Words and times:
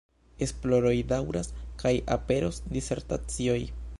Esploroj 0.45 0.93
daŭras 1.11 1.51
kaj 1.83 1.93
aperos 2.17 2.59
disertacioj. 2.79 3.63